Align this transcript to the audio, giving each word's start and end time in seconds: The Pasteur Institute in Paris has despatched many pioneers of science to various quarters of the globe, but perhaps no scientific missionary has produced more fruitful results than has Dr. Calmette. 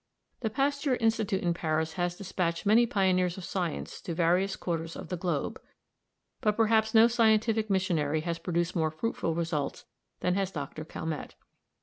The 0.39 0.49
Pasteur 0.49 0.95
Institute 0.95 1.43
in 1.43 1.53
Paris 1.53 1.93
has 1.93 2.15
despatched 2.15 2.65
many 2.65 2.87
pioneers 2.87 3.37
of 3.37 3.43
science 3.45 4.01
to 4.01 4.15
various 4.15 4.55
quarters 4.55 4.95
of 4.95 5.09
the 5.09 5.15
globe, 5.15 5.61
but 6.41 6.57
perhaps 6.57 6.95
no 6.95 7.05
scientific 7.07 7.69
missionary 7.69 8.21
has 8.21 8.39
produced 8.39 8.75
more 8.75 8.89
fruitful 8.89 9.35
results 9.35 9.85
than 10.21 10.33
has 10.33 10.49
Dr. 10.49 10.83
Calmette. 10.85 11.35